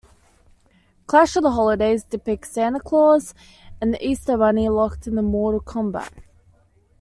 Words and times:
"Clash 1.05 1.35
of 1.35 1.43
the 1.43 1.51
Holidays" 1.51 2.03
depicts...Santa 2.03 2.79
Claus 2.79 3.35
and 3.79 3.93
the 3.93 4.03
Easter 4.03 4.35
Bunny 4.35 4.67
locked 4.67 5.05
in 5.05 5.13
mortal 5.23 5.59
combat. 5.59 6.11